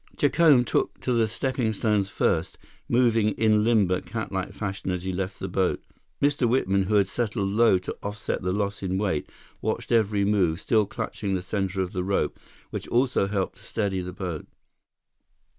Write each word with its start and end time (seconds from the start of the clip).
Jacome 0.17 0.65
took 0.65 0.99
to 1.01 1.13
the 1.13 1.27
steppingstones 1.27 2.09
first, 2.09 2.57
moving 2.89 3.33
in 3.33 3.63
limber, 3.63 4.01
catlike 4.01 4.51
fashion 4.51 4.89
as 4.89 5.03
he 5.03 5.13
left 5.13 5.39
the 5.39 5.47
boat. 5.47 5.79
Mr. 6.19 6.49
Whitman, 6.49 6.85
who 6.85 6.95
had 6.95 7.07
settled 7.07 7.51
low 7.51 7.77
to 7.77 7.95
offset 8.01 8.41
the 8.41 8.51
loss 8.51 8.81
in 8.81 8.97
weight, 8.97 9.29
watched 9.61 9.91
every 9.91 10.25
move, 10.25 10.59
still 10.59 10.87
clutching 10.87 11.35
the 11.35 11.43
center 11.43 11.83
of 11.83 11.93
the 11.93 12.03
rope, 12.03 12.39
which 12.71 12.87
also 12.87 13.27
helped 13.27 13.57
to 13.59 13.63
steady 13.63 14.01
the 14.01 14.11
boat. 14.11 14.47